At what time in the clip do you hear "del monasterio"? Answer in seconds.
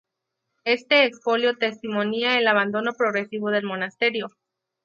3.51-4.29